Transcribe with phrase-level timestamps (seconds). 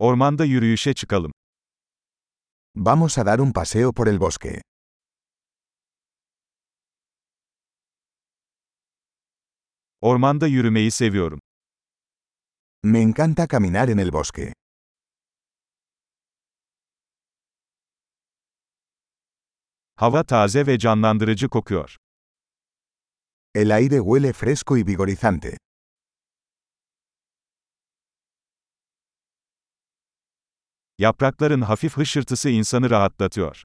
[0.00, 1.32] Ormanda yürüyüşe çıkalım.
[2.76, 4.62] Vamos a dar un paseo por el bosque.
[10.00, 11.40] Ormanda yürümeyi seviyorum.
[12.82, 14.52] Me encanta caminar en el bosque.
[19.96, 21.96] Hava taze ve canlandırıcı kokuyor.
[23.54, 25.56] El aire huele fresco y vigorizante.
[30.98, 33.64] Yaprakların hafif hışırtısı insanı rahatlatıyor.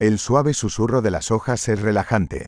[0.00, 2.46] El suave susurro de las hojas es relajante.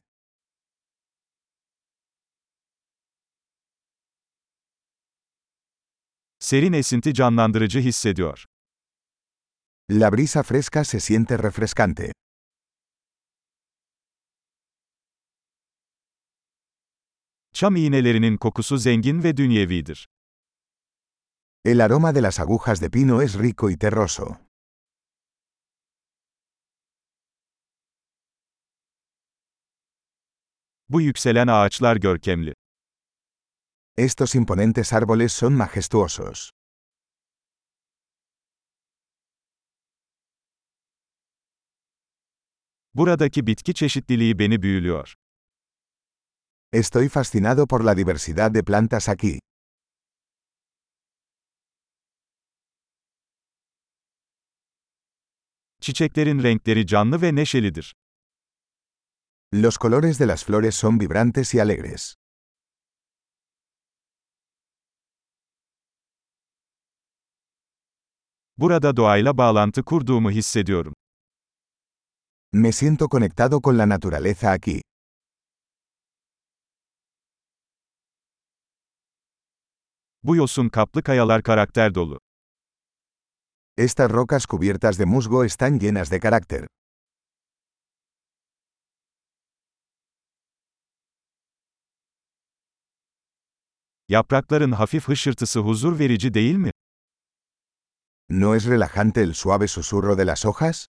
[6.39, 8.45] Serin esinti canlandırıcı hissediyor.
[9.91, 12.13] La brisa fresca se siente refrescante.
[17.53, 20.09] Çam iğnelerinin kokusu zengin ve dünyevidir.
[21.71, 24.41] El aroma de las agujas de pino es rico y terroso.
[30.89, 32.53] Bu yükselen ağaçlar görkemli.
[33.99, 36.51] Estos imponentes árboles son majestuosos.
[42.95, 45.15] Buradaki bitki çeşitliliği beni büyülüyor.
[46.73, 49.39] Estoy fascinado por la diversidad de plantas aquí.
[55.89, 57.95] Çiçeklerin renkleri canlı ve neşelidir.
[59.55, 62.15] Los colores de las flores son vibrantes y alegres.
[68.57, 70.95] Burada doğayla bağlantı kurduğumu hissediyorum.
[72.53, 74.83] Me siento conectado con la naturaleza aquí.
[80.23, 82.19] Bu yosun kaplı kayalar karakter dolu.
[83.87, 86.67] Estas rocas cubiertas de musgo están llenas de carácter.
[94.09, 96.71] Yaprakların hafif hışırtısı huzur verici değil mi?
[98.29, 100.87] ¿No es relajante el suave susurro de las hojas?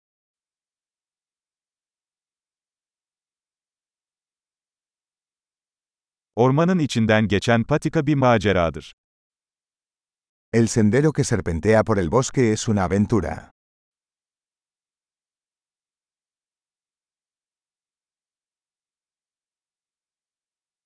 [6.37, 8.95] Ormanın içinden geçen patika bir maceradır.
[10.59, 13.51] El sendero que serpentea por el bosque es una aventura.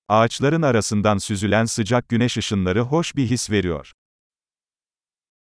[0.07, 3.91] Ağaçların arasından süzülen sıcak güneş ışınları hoş bir his veriyor.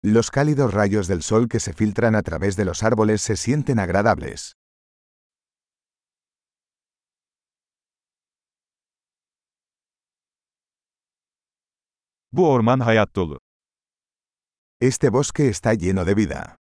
[0.04, 3.76] Los cálidos rayos del sol que se filtran a través de los árboles se sienten
[3.76, 4.52] agradables.
[12.32, 13.44] Bu orman hayat dolu.
[14.80, 16.56] Este bosque está lleno de vida.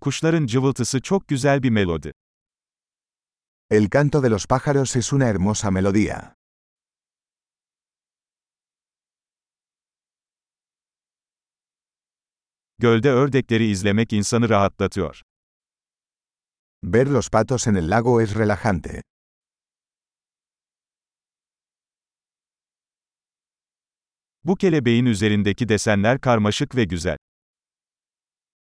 [0.00, 2.12] Kuşların cıvıltısı çok güzel bir melodi.
[3.70, 6.34] El canto de los pájaros es una hermosa melodía.
[12.78, 15.22] Gölde ördekleri izlemek insanı rahatlatıyor.
[16.84, 19.02] Ver los patos en el lago es relajante.
[24.44, 27.16] Bu kelebeğin üzerindeki desenler karmaşık ve güzel.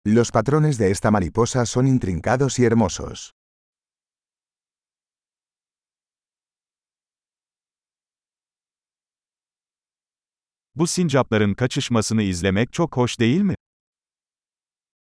[0.06, 3.30] Los patrones de esta mariposa son intrincados y hermosos.
[10.74, 13.54] Bu sincapların kaçışmasını izlemek çok hoş değil mi?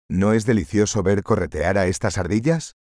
[0.09, 2.74] ¿No es delicioso ver corretear a estas ardillas?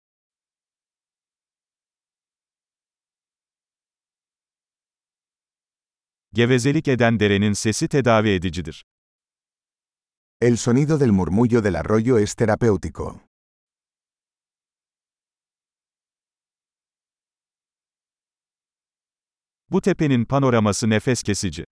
[6.37, 8.85] Gevezelik eden derenin sesi tedavi edicidir.
[10.41, 13.21] El sonido del murmullo del arroyo es terapéutico.
[19.71, 21.65] Bu tepenin panoraması nefes kesici.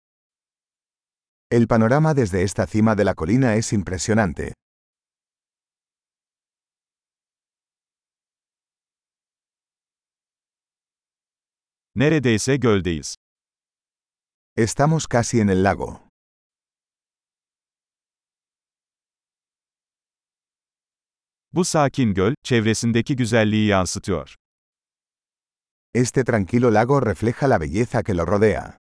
[1.50, 4.54] El panorama desde esta cima de la colina es impresionante.
[11.94, 13.14] Neredeyse göldeyiz.
[14.56, 16.00] Estamos casi en el lago.
[21.52, 24.34] Bu sakin göl, çevresindeki güzelliği yansıtıyor.
[25.94, 28.78] Este tranquilo lago refleja la belleza que lo rodea.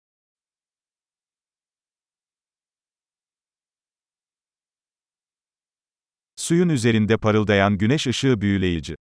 [6.36, 8.96] Suyun üzerinde parıldayan güneş ışığı büyüleyici.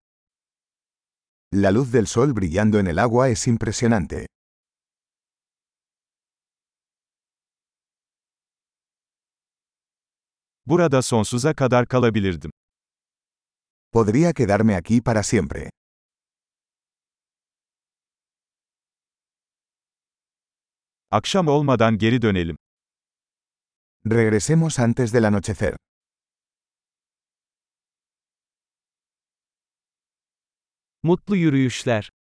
[1.55, 4.27] La luz del sol brillando en el agua es impresionante.
[10.67, 12.51] Burada sonsuza kadar kalabilirdim.
[13.93, 15.71] Podría quedarme aquí para siempre.
[21.11, 22.57] Akşam olmadan geri dönelim.
[24.05, 25.77] Regresemos antes del anochecer.
[31.03, 32.11] Mutlu yürüyüşler.